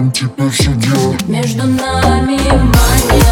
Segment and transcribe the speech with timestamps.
[0.00, 3.29] рядом теперь все дело Между нами мания.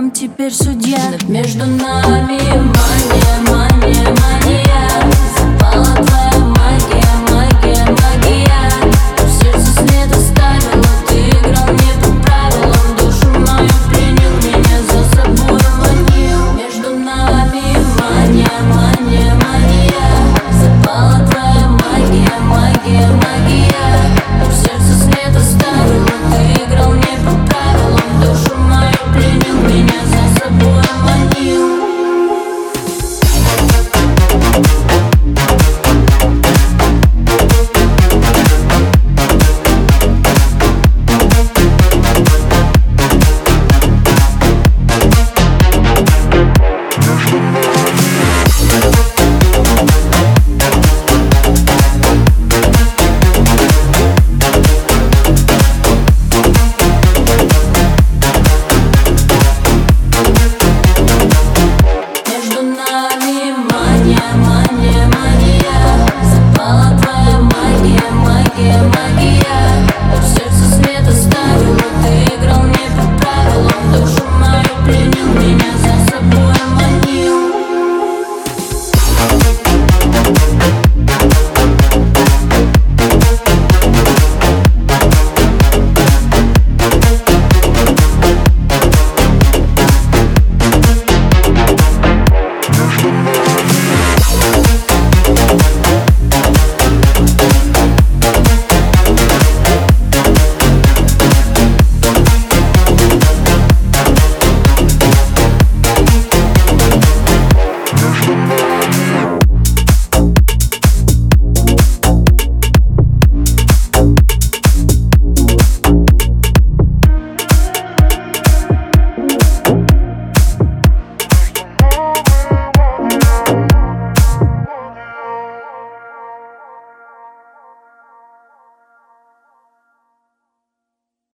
[0.00, 1.00] нам теперь судья?
[1.26, 4.37] Между нами мания, мания, мания